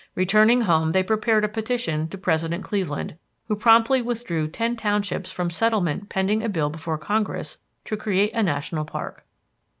Returning 0.15 0.61
home 0.61 0.93
they 0.93 1.03
prepared 1.03 1.45
a 1.45 1.47
petition 1.47 2.07
to 2.07 2.17
President 2.17 2.63
Cleveland, 2.63 3.17
who 3.47 3.55
promptly 3.55 4.01
withdrew 4.01 4.47
ten 4.47 4.75
townships 4.75 5.31
from 5.31 5.51
settlement 5.51 6.09
pending 6.09 6.41
a 6.41 6.49
bill 6.49 6.71
before 6.71 6.97
Congress 6.97 7.59
to 7.85 7.95
create 7.95 8.33
a 8.33 8.41
national 8.41 8.83
park. 8.85 9.23